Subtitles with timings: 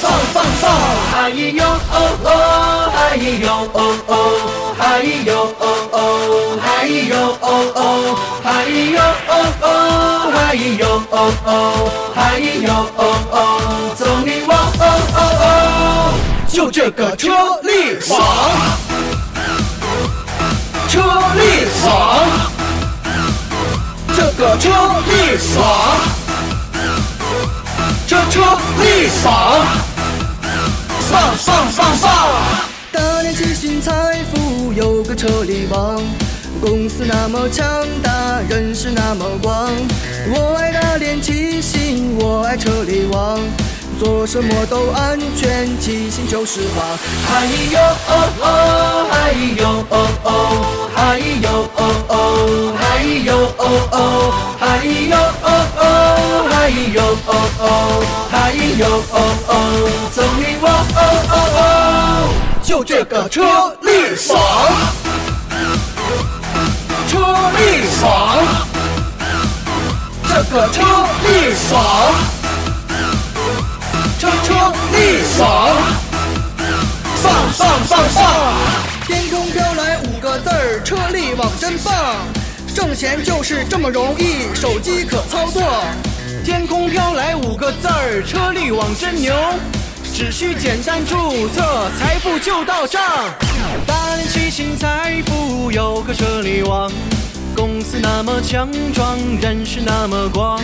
[0.00, 2.26] 嗨哟哦哦，
[2.94, 4.12] 嗨哟哦哦，
[4.78, 5.28] 嗨哟
[5.58, 5.96] 哦哦，
[6.62, 9.66] 嗨哟哦哦，嗨哟哦哦，
[10.32, 11.46] 嗨哟哦哦，
[12.14, 13.00] 嗨哟哦
[13.32, 13.36] 哦，
[13.96, 14.84] 走你我哦
[15.14, 16.14] 哦哦，
[16.46, 17.32] 就这个车
[17.64, 18.16] 力爽，
[20.88, 21.02] 车
[21.34, 21.90] 力爽，
[24.14, 24.70] 这个车
[25.08, 25.60] 力爽，
[28.06, 28.40] 这车
[28.80, 29.87] 力爽。
[31.08, 32.10] 放放放放！
[32.92, 36.02] 大连七星财富有个车力王，
[36.60, 37.66] 公司那么强
[38.02, 39.70] 大，人是那么广。
[40.34, 43.40] 我爱大连七星，我爱车力王，
[43.98, 46.86] 做什么都安全，七星就是王。
[47.26, 53.96] 嗨哟哦哦，嗨哟哦哦，嗨哟哦哦，嗨哟哦哦，
[54.60, 55.16] 嗨哟，
[56.68, 57.66] 嗨哟哦哦，
[58.30, 59.16] 嗨哟哦
[59.48, 59.52] 哦，
[60.14, 62.28] 走你我哦哦哦，
[62.62, 63.42] 就这个车
[63.80, 64.38] 力爽，
[67.08, 67.16] 车
[67.56, 68.44] 力爽，
[70.28, 70.84] 这个车
[71.24, 71.80] 力爽，
[74.20, 74.52] 车车
[74.92, 75.72] 力爽。
[77.24, 78.24] 棒棒棒棒！
[79.06, 81.94] 天空飘来五个字儿，车力网真棒，
[82.74, 85.62] 挣钱就是这么容易，手机可操作。
[86.44, 89.34] 天空飘来五个字儿，车力网真牛，
[90.14, 93.02] 只需简单注册，财富就到账。
[93.86, 96.90] 大连七星财富有个车力网，
[97.54, 100.60] 公司那么强壮，人是那么广。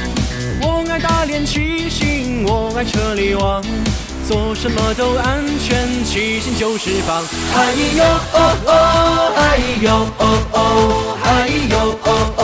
[0.63, 3.63] 我爱大连七星，我爱车力网。
[4.27, 7.23] 做什么都安全，七星就是棒。
[7.53, 10.59] 嗨哟哦哦，嗨哟哦哦，
[11.23, 12.09] 嗨哟哦
[12.39, 12.43] 哦，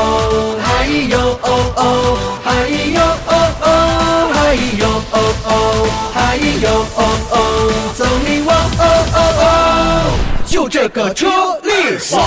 [0.62, 1.82] 嗨哟哦哦，
[2.44, 2.99] 嗨哟
[6.30, 7.36] 哦，嗨哟哦哦，
[7.96, 9.46] 走你我哦哦哦，
[10.46, 11.26] 就这个车
[11.64, 12.22] 力爽，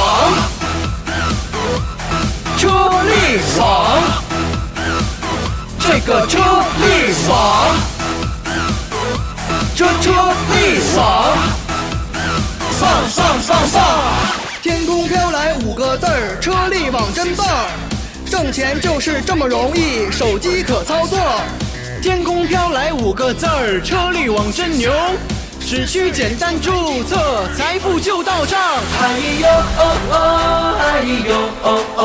[2.58, 2.68] 车
[3.08, 4.04] 力爽，
[5.80, 6.38] 这个车
[6.82, 7.32] 力爽。
[9.74, 10.12] 车车
[10.52, 11.38] 力爽，
[12.80, 13.82] 放放放放！
[14.62, 17.48] 天空飘来五个字儿，车力网真棒，
[18.30, 21.18] 挣钱就是这么容易，手机可操作。
[22.04, 24.92] 天空飘来五个字儿，车力网真牛，
[25.62, 28.60] 只需简单注册，财富就到账。
[29.00, 29.08] 嗨
[29.40, 29.48] 哟
[29.78, 31.32] 哦哦，嗨哟
[31.64, 32.02] 哦哦，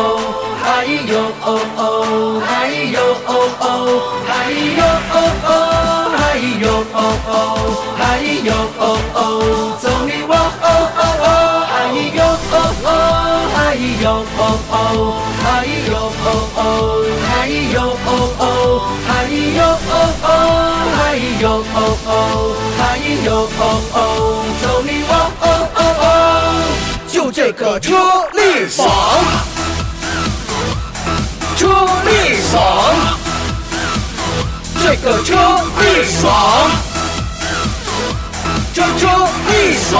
[0.62, 3.66] 嗨哟哦哦，嗨哟哦哦，
[4.24, 4.30] 嗨
[4.78, 7.34] 哟哦哦，嗨哟哦哦，
[7.98, 8.82] 嗨哟哦
[9.14, 9.18] 哦，
[9.82, 11.26] 走你我哦哦哦，
[11.66, 11.74] 嗨
[12.14, 12.22] 哟
[12.52, 12.54] 哦
[12.86, 12.86] 哦，
[13.52, 14.74] 嗨哟哦哦，
[15.42, 15.92] 嗨哟
[16.22, 16.62] 哦哦，
[17.26, 17.28] 嗨
[17.74, 17.76] 哟
[18.06, 18.42] 哦哦，
[19.06, 19.10] 嗨
[19.56, 19.58] 哟
[19.88, 20.26] 哦哦，
[20.96, 20.98] 嗨
[21.40, 21.44] 哟
[21.74, 22.10] 哦哦，
[22.78, 22.80] 嗨
[23.24, 23.26] 哟
[23.58, 23.62] 哦
[23.92, 23.96] 哦，
[24.62, 25.44] 走你哇哦
[25.74, 26.04] 哦哦，
[27.08, 27.94] 就这个车
[28.32, 28.86] 力爽，
[31.56, 31.60] 车
[32.04, 32.10] 力
[32.50, 32.58] 爽，
[34.82, 35.34] 这个车
[35.80, 35.82] 力
[36.20, 36.28] 爽，
[38.74, 39.02] 这车
[39.48, 39.96] 力爽。